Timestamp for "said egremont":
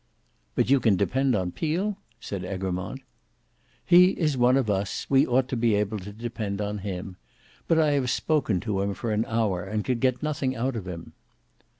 2.19-3.01